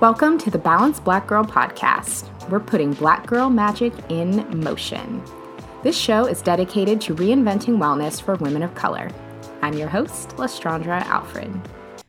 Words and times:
Welcome 0.00 0.38
to 0.38 0.50
the 0.50 0.56
Balanced 0.56 1.04
Black 1.04 1.26
Girl 1.26 1.44
podcast. 1.44 2.30
We're 2.48 2.58
putting 2.58 2.94
black 2.94 3.26
girl 3.26 3.50
magic 3.50 3.92
in 4.08 4.46
motion. 4.58 5.22
This 5.82 5.94
show 5.94 6.24
is 6.24 6.40
dedicated 6.40 7.02
to 7.02 7.14
reinventing 7.14 7.76
wellness 7.76 8.18
for 8.18 8.36
women 8.36 8.62
of 8.62 8.74
color. 8.74 9.10
I'm 9.60 9.74
your 9.74 9.90
host, 9.90 10.30
Lestraundra 10.38 11.02
Alfred. 11.02 11.52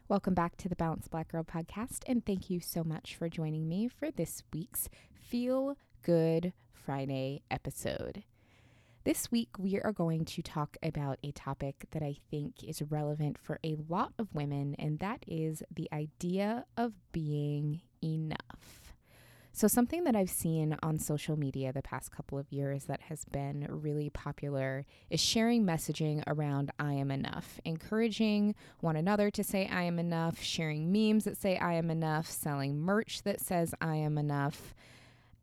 Welcome 0.07 0.33
back 0.33 0.55
to 0.59 0.69
the 0.69 0.75
Balanced 0.77 1.11
Black 1.11 1.33
Girl 1.33 1.43
podcast, 1.43 2.03
and 2.07 2.25
thank 2.25 2.49
you 2.49 2.61
so 2.61 2.81
much 2.81 3.17
for 3.17 3.27
joining 3.27 3.67
me 3.67 3.89
for 3.89 4.09
this 4.09 4.41
week's 4.53 4.87
Feel 5.13 5.75
Good 6.01 6.53
Friday 6.71 7.41
episode. 7.51 8.23
This 9.03 9.31
week, 9.31 9.49
we 9.57 9.79
are 9.79 9.93
going 9.93 10.25
to 10.25 10.43
talk 10.43 10.77
about 10.83 11.17
a 11.23 11.31
topic 11.31 11.87
that 11.89 12.03
I 12.03 12.17
think 12.29 12.63
is 12.63 12.83
relevant 12.83 13.39
for 13.39 13.59
a 13.63 13.75
lot 13.89 14.13
of 14.19 14.35
women, 14.35 14.75
and 14.77 14.99
that 14.99 15.23
is 15.27 15.63
the 15.75 15.89
idea 15.91 16.65
of 16.77 16.93
being 17.11 17.81
enough. 18.03 18.93
So, 19.53 19.67
something 19.67 20.03
that 20.03 20.15
I've 20.15 20.29
seen 20.29 20.77
on 20.83 20.99
social 20.99 21.35
media 21.35 21.73
the 21.73 21.81
past 21.81 22.11
couple 22.11 22.37
of 22.37 22.53
years 22.53 22.85
that 22.85 23.01
has 23.01 23.25
been 23.25 23.65
really 23.67 24.11
popular 24.11 24.85
is 25.09 25.19
sharing 25.19 25.65
messaging 25.65 26.21
around 26.27 26.69
I 26.77 26.93
am 26.93 27.09
enough, 27.09 27.59
encouraging 27.65 28.53
one 28.81 28.95
another 28.95 29.31
to 29.31 29.43
say 29.43 29.67
I 29.67 29.81
am 29.81 29.97
enough, 29.97 30.39
sharing 30.43 30.91
memes 30.91 31.23
that 31.23 31.37
say 31.37 31.57
I 31.57 31.73
am 31.73 31.89
enough, 31.89 32.29
selling 32.29 32.79
merch 32.79 33.23
that 33.23 33.41
says 33.41 33.73
I 33.81 33.95
am 33.95 34.19
enough. 34.19 34.75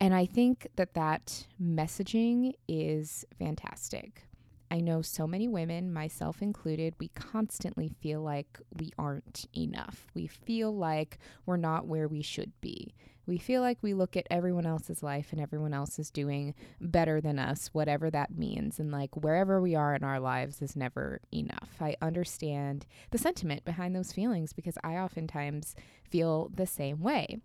And 0.01 0.15
I 0.15 0.27
think 0.27 0.69
that 0.77 0.95
that 0.95 1.47
messaging 1.61 2.55
is 2.69 3.25
fantastic. 3.39 4.23
I 4.71 4.81
know 4.81 5.03
so 5.03 5.27
many 5.27 5.49
women, 5.49 5.93
myself 5.93 6.43
included, 6.43 6.95
we 6.99 7.09
constantly 7.09 7.89
feel 7.89 8.21
like 8.21 8.59
we 8.79 8.93
aren't 8.99 9.47
enough. 9.57 10.07
We 10.15 10.27
feel 10.27 10.77
like 10.77 11.19
we're 11.47 11.57
not 11.57 11.87
where 11.87 12.07
we 12.07 12.23
should 12.23 12.53
be. 12.61 12.95
We 13.27 13.39
feel 13.39 13.61
like 13.61 13.79
we 13.83 13.93
look 13.93 14.17
at 14.17 14.27
everyone 14.31 14.67
else's 14.67 15.03
life 15.03 15.33
and 15.33 15.41
everyone 15.41 15.75
else 15.75 15.99
is 15.99 16.11
doing 16.11 16.55
better 16.81 17.21
than 17.21 17.39
us, 17.39 17.69
whatever 17.73 18.11
that 18.11 18.37
means. 18.37 18.79
And 18.79 18.91
like 18.91 19.15
wherever 19.17 19.61
we 19.61 19.75
are 19.75 19.95
in 19.95 20.05
our 20.05 20.21
lives 20.21 20.63
is 20.63 20.77
never 20.77 21.21
enough. 21.33 21.77
I 21.81 21.97
understand 22.01 22.87
the 23.11 23.19
sentiment 23.19 23.65
behind 23.65 23.95
those 23.95 24.13
feelings 24.13 24.53
because 24.53 24.79
I 24.83 24.97
oftentimes 24.97 25.75
feel 26.09 26.51
the 26.55 26.67
same 26.67 27.01
way. 27.01 27.39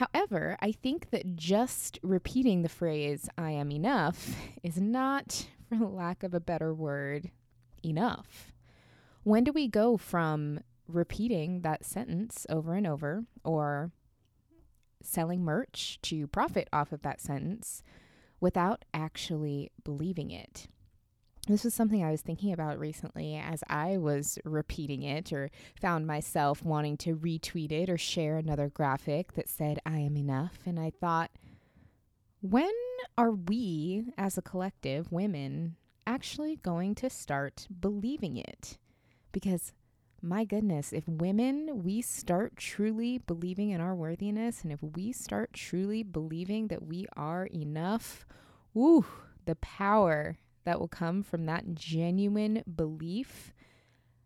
However, 0.00 0.56
I 0.62 0.72
think 0.72 1.10
that 1.10 1.36
just 1.36 1.98
repeating 2.02 2.62
the 2.62 2.70
phrase, 2.70 3.28
I 3.36 3.50
am 3.50 3.70
enough, 3.70 4.34
is 4.62 4.80
not, 4.80 5.46
for 5.68 5.86
lack 5.86 6.22
of 6.22 6.32
a 6.32 6.40
better 6.40 6.72
word, 6.72 7.30
enough. 7.84 8.50
When 9.24 9.44
do 9.44 9.52
we 9.52 9.68
go 9.68 9.98
from 9.98 10.60
repeating 10.88 11.60
that 11.60 11.84
sentence 11.84 12.46
over 12.48 12.72
and 12.72 12.86
over 12.86 13.24
or 13.44 13.92
selling 15.02 15.44
merch 15.44 15.98
to 16.02 16.26
profit 16.26 16.68
off 16.72 16.92
of 16.92 17.02
that 17.02 17.20
sentence 17.20 17.82
without 18.40 18.86
actually 18.94 19.70
believing 19.84 20.30
it? 20.30 20.66
This 21.50 21.64
was 21.64 21.74
something 21.74 22.04
I 22.04 22.12
was 22.12 22.20
thinking 22.20 22.52
about 22.52 22.78
recently 22.78 23.34
as 23.34 23.64
I 23.68 23.96
was 23.98 24.38
repeating 24.44 25.02
it 25.02 25.32
or 25.32 25.50
found 25.80 26.06
myself 26.06 26.64
wanting 26.64 26.96
to 26.98 27.16
retweet 27.16 27.72
it 27.72 27.90
or 27.90 27.98
share 27.98 28.36
another 28.36 28.68
graphic 28.68 29.32
that 29.32 29.48
said, 29.48 29.80
I 29.84 29.98
am 29.98 30.16
enough. 30.16 30.60
And 30.64 30.78
I 30.78 30.90
thought, 30.90 31.32
when 32.40 32.70
are 33.18 33.32
we 33.32 34.04
as 34.16 34.38
a 34.38 34.42
collective, 34.42 35.10
women, 35.10 35.74
actually 36.06 36.54
going 36.54 36.94
to 36.94 37.10
start 37.10 37.66
believing 37.80 38.36
it? 38.36 38.78
Because 39.32 39.72
my 40.22 40.44
goodness, 40.44 40.92
if 40.92 41.08
women, 41.08 41.82
we 41.82 42.00
start 42.00 42.58
truly 42.58 43.18
believing 43.18 43.70
in 43.70 43.80
our 43.80 43.96
worthiness 43.96 44.62
and 44.62 44.72
if 44.72 44.80
we 44.80 45.10
start 45.10 45.52
truly 45.52 46.04
believing 46.04 46.68
that 46.68 46.86
we 46.86 47.08
are 47.16 47.46
enough, 47.46 48.24
woo, 48.72 49.04
the 49.46 49.56
power 49.56 50.36
that 50.70 50.78
will 50.78 50.86
come 50.86 51.24
from 51.24 51.46
that 51.46 51.74
genuine 51.74 52.62
belief, 52.76 53.52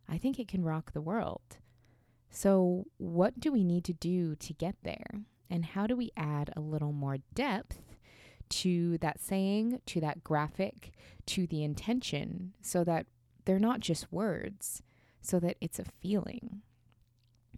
I 0.06 0.19
think 0.19 0.38
it 0.38 0.47
can 0.47 0.62
rock 0.62 0.93
the 0.93 1.00
world. 1.00 1.41
So, 2.28 2.84
what 2.99 3.41
do 3.41 3.50
we 3.50 3.65
need 3.65 3.82
to 3.84 3.94
do 3.94 4.37
to 4.37 4.53
get 4.53 4.75
there? 4.83 5.22
And 5.49 5.65
how 5.65 5.87
do 5.87 5.97
we 5.97 6.12
add 6.19 6.53
a 6.54 6.60
little 6.60 6.93
more 6.93 7.16
depth 7.33 7.97
to 8.50 8.99
that 8.99 9.22
saying, 9.22 9.81
to 9.87 10.03
that 10.03 10.22
graphic, 10.22 10.93
to 11.28 11.47
the 11.47 11.65
intention, 11.65 12.53
so 12.60 12.84
that 12.84 13.06
they're 13.47 13.59
not 13.59 13.81
just 13.81 14.12
words, 14.12 14.83
so 15.22 15.41
that 15.41 15.56
it's 15.62 15.78
a 15.78 15.87
feeling? 16.03 16.60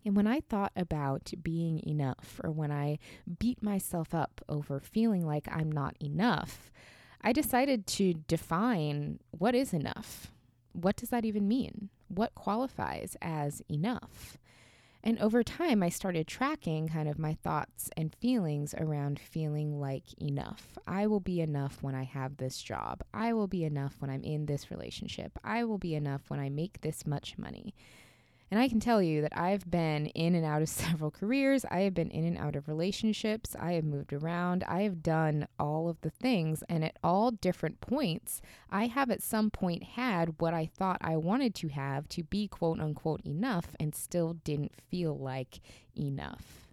And 0.05 0.15
when 0.15 0.29
I 0.29 0.43
thought 0.43 0.71
about 0.77 1.33
being 1.43 1.83
enough, 1.85 2.41
or 2.45 2.53
when 2.53 2.71
I 2.71 3.01
beat 3.41 3.65
myself 3.65 4.15
up 4.15 4.41
over 4.49 4.79
feeling 4.79 5.27
like 5.27 5.49
I'm 5.51 5.73
not 5.73 5.97
enough, 6.01 6.71
I 7.27 7.33
decided 7.33 7.89
to 7.89 8.15
define 8.29 9.19
what 9.33 9.57
is 9.57 9.73
enough. 9.73 10.31
What 10.73 10.95
does 10.95 11.09
that 11.09 11.25
even 11.25 11.49
mean? 11.49 11.89
What 12.07 12.37
qualifies 12.37 13.17
as 13.21 13.61
enough? 13.69 14.39
And 15.03 15.19
over 15.19 15.43
time, 15.43 15.83
I 15.83 15.89
started 15.89 16.29
tracking 16.29 16.87
kind 16.87 17.09
of 17.09 17.19
my 17.19 17.35
thoughts 17.35 17.91
and 17.97 18.15
feelings 18.15 18.77
around 18.79 19.19
feeling 19.19 19.81
like 19.81 20.05
enough. 20.23 20.79
I 20.87 21.09
will 21.09 21.19
be 21.19 21.41
enough 21.41 21.83
when 21.83 21.97
I 21.97 22.05
have 22.05 22.37
this 22.37 22.63
job. 22.63 23.03
I 23.13 23.33
will 23.33 23.49
be 23.49 23.65
enough 23.65 23.97
when 23.99 24.09
I'm 24.09 24.23
in 24.23 24.47
this 24.47 24.71
relationship. 24.71 25.37
I 25.43 25.65
will 25.65 25.79
be 25.79 25.97
enough 25.97 26.31
when 26.31 26.39
I 26.39 26.49
make 26.49 26.83
this 26.83 27.05
much 27.05 27.37
money. 27.37 27.75
And 28.51 28.61
I 28.61 28.69
can 28.69 28.79
tell 28.79 29.03
you 29.03 29.23
that 29.23 29.37
I've 29.37 29.69
been 29.69 30.07
in 30.07 30.35
and 30.35 30.45
out 30.45 30.63
of 30.63 30.69
several 30.85 31.11
careers. 31.11 31.65
I 31.71 31.81
have 31.81 31.95
been 31.95 32.11
in 32.11 32.25
and 32.25 32.39
out 32.39 32.57
of 32.57 32.69
relationships. 32.69 33.57
I 33.59 33.73
have 33.73 33.85
moved 33.85 34.13
around. 34.13 34.65
I 34.69 34.83
have 34.83 35.03
done 35.03 35.49
all 35.59 35.89
of 35.89 36.01
the 36.03 36.11
things. 36.11 36.63
And 36.69 36.85
at 36.85 36.97
all 37.03 37.31
different 37.31 37.81
points, 37.81 38.41
I 38.71 38.87
have 38.87 39.11
at 39.11 39.23
some 39.23 39.51
point 39.51 39.83
had 39.83 40.41
what 40.41 40.55
I 40.55 40.67
thought 40.67 40.99
I 41.01 41.17
wanted 41.17 41.55
to 41.57 41.69
have 41.69 42.09
to 42.11 42.23
be 42.23 42.47
quote 42.49 42.81
unquote 42.81 43.23
enough 43.25 43.75
and 43.81 43.95
still 43.95 44.35
didn't 44.45 44.73
feel 44.91 45.17
like 45.17 45.61
enough. 45.97 46.69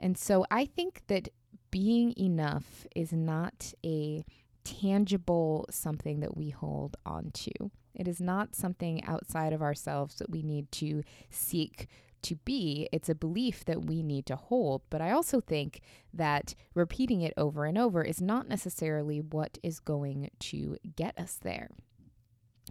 And 0.00 0.18
so 0.18 0.44
I 0.50 0.64
think 0.64 1.02
that 1.06 1.28
being 1.70 2.12
enough 2.18 2.86
is 2.94 3.12
not 3.12 3.72
a 3.84 4.24
tangible 4.64 5.66
something 5.70 6.20
that 6.20 6.36
we 6.36 6.50
hold 6.50 6.96
on 7.06 7.30
to. 7.32 7.70
It 7.94 8.08
is 8.08 8.20
not 8.20 8.54
something 8.54 9.04
outside 9.04 9.52
of 9.52 9.62
ourselves 9.62 10.16
that 10.16 10.30
we 10.30 10.42
need 10.42 10.70
to 10.72 11.02
seek 11.30 11.88
to 12.22 12.36
be. 12.36 12.88
It's 12.92 13.08
a 13.08 13.14
belief 13.14 13.64
that 13.64 13.84
we 13.84 14.02
need 14.02 14.26
to 14.26 14.36
hold. 14.36 14.82
But 14.90 15.00
I 15.00 15.10
also 15.10 15.40
think 15.40 15.80
that 16.14 16.54
repeating 16.74 17.20
it 17.20 17.34
over 17.36 17.64
and 17.64 17.76
over 17.76 18.02
is 18.02 18.20
not 18.20 18.48
necessarily 18.48 19.20
what 19.20 19.58
is 19.62 19.80
going 19.80 20.30
to 20.40 20.76
get 20.96 21.18
us 21.18 21.38
there 21.42 21.68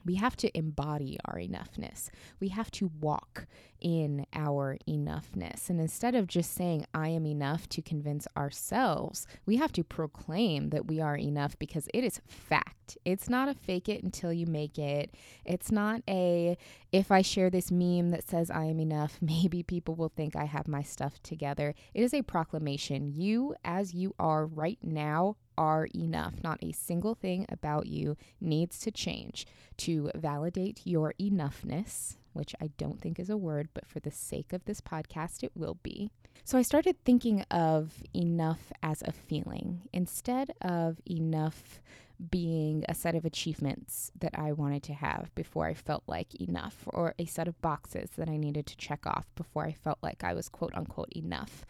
we 0.05 0.15
have 0.15 0.35
to 0.37 0.57
embody 0.57 1.17
our 1.25 1.35
enoughness. 1.35 2.09
We 2.39 2.49
have 2.49 2.71
to 2.71 2.91
walk 2.99 3.47
in 3.81 4.25
our 4.33 4.77
enoughness. 4.87 5.69
And 5.69 5.79
instead 5.79 6.15
of 6.15 6.27
just 6.27 6.53
saying, 6.53 6.85
I 6.93 7.09
am 7.09 7.25
enough 7.25 7.67
to 7.69 7.81
convince 7.81 8.27
ourselves, 8.37 9.27
we 9.45 9.57
have 9.57 9.71
to 9.73 9.83
proclaim 9.83 10.69
that 10.69 10.87
we 10.87 11.01
are 11.01 11.17
enough 11.17 11.57
because 11.59 11.87
it 11.93 12.03
is 12.03 12.21
fact. 12.27 12.97
It's 13.05 13.29
not 13.29 13.49
a 13.49 13.53
fake 13.53 13.89
it 13.89 14.03
until 14.03 14.31
you 14.31 14.45
make 14.45 14.77
it. 14.77 15.13
It's 15.45 15.71
not 15.71 16.01
a, 16.07 16.57
if 16.91 17.11
I 17.11 17.21
share 17.21 17.49
this 17.49 17.71
meme 17.71 18.09
that 18.09 18.27
says 18.27 18.51
I 18.51 18.65
am 18.65 18.79
enough, 18.79 19.17
maybe 19.21 19.63
people 19.63 19.95
will 19.95 20.09
think 20.15 20.35
I 20.35 20.45
have 20.45 20.67
my 20.67 20.83
stuff 20.83 21.21
together. 21.23 21.73
It 21.93 22.03
is 22.03 22.13
a 22.13 22.21
proclamation. 22.21 23.11
You, 23.13 23.55
as 23.63 23.93
you 23.93 24.13
are 24.19 24.45
right 24.45 24.79
now, 24.81 25.37
are 25.57 25.87
enough. 25.95 26.35
Not 26.43 26.63
a 26.63 26.71
single 26.71 27.15
thing 27.15 27.45
about 27.49 27.87
you 27.87 28.17
needs 28.39 28.79
to 28.79 28.91
change 28.91 29.45
to 29.77 30.09
validate 30.15 30.81
your 30.85 31.13
enoughness, 31.19 32.17
which 32.33 32.55
I 32.61 32.71
don't 32.77 33.01
think 33.01 33.19
is 33.19 33.29
a 33.29 33.37
word, 33.37 33.69
but 33.73 33.87
for 33.87 33.99
the 33.99 34.11
sake 34.11 34.53
of 34.53 34.65
this 34.65 34.81
podcast, 34.81 35.43
it 35.43 35.51
will 35.55 35.77
be. 35.83 36.11
So 36.43 36.57
I 36.57 36.63
started 36.63 36.95
thinking 37.03 37.41
of 37.51 38.03
enough 38.15 38.71
as 38.81 39.01
a 39.03 39.11
feeling 39.11 39.81
instead 39.93 40.51
of 40.61 40.99
enough 41.09 41.81
being 42.29 42.85
a 42.87 42.93
set 42.93 43.15
of 43.15 43.25
achievements 43.25 44.11
that 44.19 44.37
I 44.37 44.51
wanted 44.51 44.83
to 44.83 44.93
have 44.93 45.33
before 45.33 45.65
I 45.65 45.73
felt 45.73 46.03
like 46.07 46.35
enough, 46.35 46.83
or 46.87 47.15
a 47.17 47.25
set 47.25 47.47
of 47.47 47.59
boxes 47.61 48.11
that 48.17 48.29
I 48.29 48.37
needed 48.37 48.67
to 48.67 48.77
check 48.77 49.07
off 49.07 49.25
before 49.35 49.65
I 49.65 49.71
felt 49.71 49.97
like 50.03 50.23
I 50.23 50.33
was 50.33 50.49
quote 50.49 50.75
unquote 50.75 51.11
enough. 51.15 51.65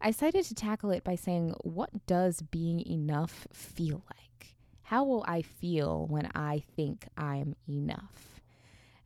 I 0.00 0.10
decided 0.10 0.44
to 0.44 0.54
tackle 0.54 0.90
it 0.90 1.04
by 1.04 1.14
saying, 1.14 1.54
what 1.62 2.06
does 2.06 2.42
being 2.42 2.86
enough 2.86 3.46
feel 3.52 4.04
like? 4.10 4.56
How 4.82 5.04
will 5.04 5.24
I 5.26 5.40
feel 5.40 6.06
when 6.06 6.30
I 6.34 6.62
think 6.76 7.08
I'm 7.16 7.56
enough? 7.66 8.33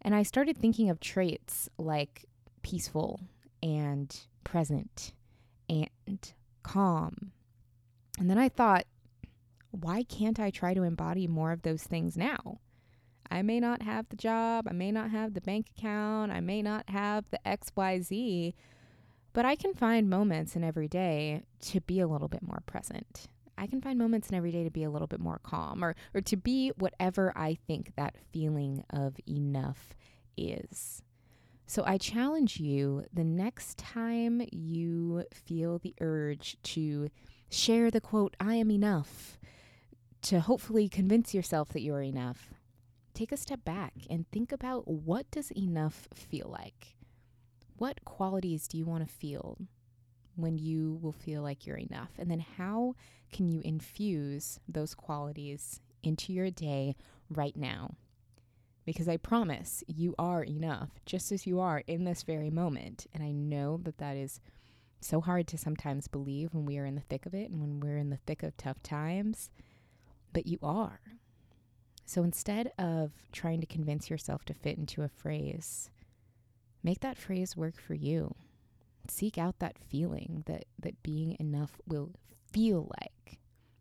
And 0.03 0.15
I 0.15 0.23
started 0.23 0.57
thinking 0.57 0.91
of 0.91 1.01
traits 1.01 1.69
like 1.79 2.27
peaceful 2.63 3.21
and 3.63 4.17
present 4.45 5.13
and 5.69 6.33
calm. 6.63 7.33
And 8.19 8.29
then 8.31 8.39
I 8.39 8.49
thought, 8.49 8.85
why 9.71 10.03
can't 10.03 10.41
I 10.41 10.51
try 10.51 10.75
to 10.75 10.83
embody 10.83 11.27
more 11.27 11.53
of 11.53 11.63
those 11.63 11.83
things 11.83 12.17
now? 12.17 12.61
I 13.31 13.43
may 13.43 13.61
not 13.61 13.83
have 13.83 14.09
the 14.09 14.17
job, 14.17 14.67
I 14.69 14.73
may 14.73 14.91
not 14.91 15.11
have 15.11 15.35
the 15.35 15.41
bank 15.41 15.71
account, 15.77 16.33
I 16.33 16.41
may 16.41 16.63
not 16.63 16.89
have 16.89 17.27
the 17.31 17.41
XYZ, 17.45 18.55
But 19.35 19.45
I 19.45 19.55
can 19.55 19.75
find 19.75 20.09
moments 20.09 20.57
in 20.57 20.65
every 20.65 20.89
day 20.89 21.43
to 21.61 21.81
be 21.83 22.01
a 22.01 22.09
little 22.09 22.29
bit 22.29 22.43
more 22.43 22.63
present. 22.65 23.29
I 23.59 23.67
can 23.67 23.81
find 23.81 23.99
moments 23.99 24.31
in 24.31 24.37
every 24.37 24.53
day 24.53 24.65
to 24.65 24.71
be 24.71 24.85
a 24.85 24.91
little 24.91 25.09
bit 25.09 25.21
more 25.21 25.41
calm 25.43 25.83
or, 25.83 25.97
or 26.15 26.21
to 26.23 26.37
be 26.37 26.71
whatever 26.77 27.33
I 27.37 27.59
think 27.67 27.93
that 27.97 28.15
feeling 28.33 28.85
of 28.91 29.17
enough 29.29 29.95
is. 30.37 31.03
So 31.67 31.83
I 31.85 31.99
challenge 31.99 32.59
you 32.59 33.05
the 33.13 33.25
next 33.25 33.77
time 33.77 34.43
you 34.53 35.25
feel 35.33 35.79
the 35.79 35.95
urge 36.01 36.57
to 36.63 37.11
share 37.51 37.91
the 37.91 38.01
quote, 38.01 38.37
I 38.41 38.55
am 38.55 38.71
enough, 38.71 39.39
to 40.23 40.41
hopefully 40.41 40.89
convince 40.89 41.35
yourself 41.35 41.71
that 41.71 41.83
you're 41.83 42.03
enough, 42.03 42.55
take 43.13 43.33
a 43.33 43.37
step 43.37 43.65
back 43.65 43.93
and 44.09 44.31
think 44.31 44.53
about 44.53 44.89
what 44.89 45.31
does 45.31 45.51
enough 45.53 46.09
feel 46.15 46.49
like? 46.49 46.97
What 47.77 48.05
qualities 48.05 48.67
do 48.67 48.79
you 48.79 48.87
want 48.87 49.07
to 49.07 49.13
feel 49.13 49.59
when 50.39 50.57
you 50.59 50.99
will 51.03 51.13
feel 51.13 51.43
like 51.43 51.67
you're 51.67 51.77
enough? 51.77 52.11
And 52.19 52.31
then 52.31 52.45
how 52.57 52.95
can 53.33 53.49
you 53.49 53.61
infuse 53.65 54.61
those 54.69 54.95
qualities 54.95 55.81
into 56.03 56.33
your 56.33 56.51
day 56.51 56.97
right 57.29 57.57
now? 57.57 57.97
because 58.89 59.07
I 59.07 59.19
promise 59.19 59.85
you 59.87 60.15
are 60.19 60.43
enough 60.43 60.89
just 61.05 61.31
as 61.31 61.47
you 61.47 61.61
are 61.61 61.83
in 61.87 62.05
this 62.05 62.23
very 62.23 62.49
moment. 62.49 63.07
And 63.13 63.23
I 63.23 63.33
know 63.33 63.79
that 63.83 63.99
that 63.99 64.17
is 64.17 64.41
so 64.99 65.21
hard 65.21 65.47
to 65.49 65.59
sometimes 65.59 66.09
believe 66.09 66.55
when 66.55 66.65
we 66.65 66.79
are 66.79 66.87
in 66.87 66.95
the 66.95 67.03
thick 67.03 67.27
of 67.27 67.35
it 67.35 67.51
and 67.51 67.61
when 67.61 67.81
we're 67.81 67.99
in 67.99 68.09
the 68.09 68.17
thick 68.27 68.43
of 68.43 68.57
tough 68.57 68.83
times, 68.83 69.51
but 70.33 70.47
you 70.47 70.59
are. 70.63 71.01
So 72.07 72.23
instead 72.23 72.73
of 72.79 73.13
trying 73.31 73.61
to 73.61 73.67
convince 73.67 74.09
yourself 74.09 74.47
to 74.47 74.55
fit 74.55 74.79
into 74.79 75.03
a 75.03 75.09
phrase, 75.09 75.91
make 76.83 77.01
that 77.01 77.19
phrase 77.19 77.59
work 77.59 77.79
for 77.79 77.93
you. 77.93 78.35
Seek 79.09 79.39
out 79.39 79.59
that 79.59 79.79
feeling 79.79 80.45
that, 80.47 80.65
that 80.79 81.03
being 81.03 81.37
enough 81.41 81.81
will 81.87 82.13
feel 82.53 82.91
like 83.01 83.39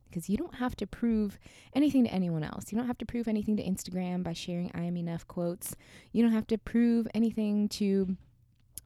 because 0.10 0.30
you 0.30 0.38
don't 0.38 0.56
have 0.56 0.76
to 0.78 0.88
prove 0.88 1.38
anything 1.74 2.04
to 2.06 2.10
anyone 2.10 2.44
else. 2.44 2.72
You 2.72 2.78
don't 2.78 2.88
have 2.88 2.98
to 3.00 3.06
prove 3.06 3.28
anything 3.28 3.58
to 3.58 3.64
Instagram 3.64 4.24
by 4.24 4.34
sharing 4.34 4.72
I 4.74 4.84
am 4.84 4.98
enough 4.98 5.28
quotes. 5.28 5.76
You 6.12 6.24
don't 6.24 6.32
have 6.32 6.48
to 6.48 6.58
prove 6.58 7.08
anything 7.14 7.70
to 7.70 8.16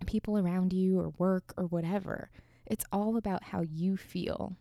people 0.05 0.37
around 0.37 0.73
you 0.73 0.99
or 0.99 1.13
work 1.17 1.53
or 1.57 1.65
whatever. 1.65 2.31
It's 2.65 2.85
all 2.91 3.17
about 3.17 3.43
how 3.43 3.61
you 3.61 3.97
feel 3.97 4.57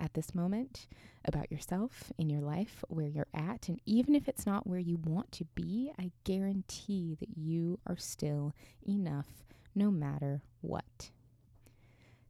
at 0.00 0.14
this 0.14 0.34
moment, 0.34 0.86
about 1.24 1.50
yourself 1.50 2.12
in 2.18 2.30
your 2.30 2.40
life, 2.40 2.84
where 2.88 3.08
you're 3.08 3.26
at. 3.34 3.68
And 3.68 3.80
even 3.84 4.14
if 4.14 4.28
it's 4.28 4.46
not 4.46 4.66
where 4.66 4.78
you 4.78 4.96
want 4.96 5.32
to 5.32 5.44
be, 5.54 5.92
I 5.98 6.12
guarantee 6.24 7.16
that 7.18 7.36
you 7.36 7.80
are 7.86 7.96
still 7.96 8.54
enough 8.88 9.44
no 9.74 9.90
matter 9.90 10.42
what. 10.60 11.10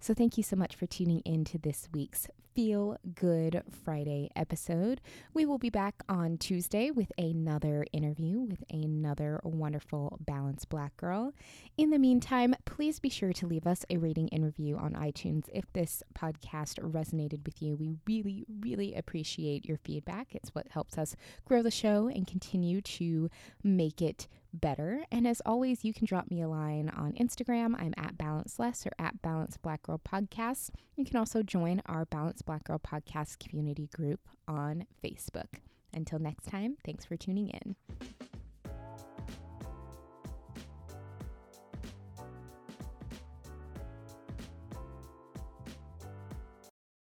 So, 0.01 0.15
thank 0.15 0.37
you 0.37 0.43
so 0.43 0.57
much 0.57 0.77
for 0.77 0.87
tuning 0.87 1.21
in 1.21 1.45
to 1.47 1.59
this 1.59 1.89
week's 1.93 2.29
Feel 2.59 2.97
Good 3.15 3.63
Friday 3.85 4.33
episode. 4.35 5.01
We 5.33 5.47
will 5.47 5.59
be 5.59 5.71
back 5.71 6.03
on 6.09 6.39
Tuesday 6.39 6.91
with 6.91 7.13
another 7.17 7.87
interview 7.93 8.41
with 8.41 8.65
another 8.69 9.41
wonderful 9.45 10.19
balanced 10.27 10.69
black 10.69 10.97
girl. 10.97 11.33
In 11.77 11.91
the 11.91 12.01
meantime, 12.01 12.57
please 12.65 12.99
be 12.99 13.11
sure 13.11 13.33
to 13.35 13.47
leave 13.47 13.69
us 13.69 13.85
a 13.89 13.99
rating 13.99 14.29
and 14.33 14.45
review 14.45 14.77
on 14.77 14.95
iTunes 14.95 15.49
if 15.55 15.73
this 15.73 16.03
podcast 16.17 16.81
resonated 16.81 17.45
with 17.45 17.63
you. 17.63 17.77
We 17.77 17.95
really, 18.09 18.45
really 18.61 18.93
appreciate 18.93 19.65
your 19.65 19.77
feedback. 19.77 20.35
It's 20.35 20.53
what 20.53 20.67
helps 20.67 20.99
us 20.99 21.15
grow 21.45 21.63
the 21.63 21.71
show 21.71 22.09
and 22.09 22.27
continue 22.27 22.81
to 22.81 23.31
make 23.63 24.03
it 24.03 24.27
better. 24.53 25.05
And 25.11 25.27
as 25.27 25.43
always, 25.45 25.85
you 25.85 25.93
can 25.93 26.07
drop 26.07 26.31
me 26.31 26.43
a 26.43 26.49
line 26.49 26.89
on 26.89 27.13
Instagram. 27.13 27.75
I'm 27.79 27.95
at 27.97 28.19
Balance 28.19 28.59
Less 28.59 28.87
or 28.87 28.93
at 28.99 29.21
Balance 29.23 29.57
Black 29.57 29.83
Girl 29.83 29.99
Podcast. 29.99 30.71
You 30.97 31.05
can 31.05 31.17
also 31.17 31.43
join 31.43 31.83
our 31.87 32.05
Balance 32.05 32.43
Black 32.49 32.65
Girl 32.65 32.79
Podcast 32.79 33.39
community 33.39 33.91
group 33.95 34.21
on 34.49 34.87
Facebook. 35.05 35.61
Until 35.93 36.19
next 36.19 36.47
time, 36.47 36.79
thanks 36.83 37.05
for 37.05 37.15
tuning 37.15 37.51
in. 37.51 37.77